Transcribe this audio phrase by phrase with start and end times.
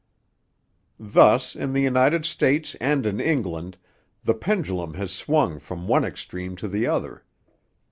[0.99, 3.77] Thus, in the United States and in England,
[4.23, 7.23] the pendulum has swung from one extreme to the other.